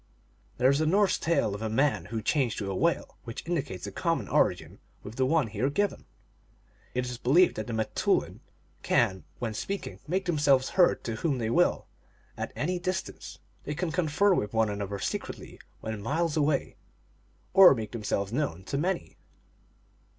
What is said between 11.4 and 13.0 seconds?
will, at any 3T8 THE ALGONQUIN LEGENDS.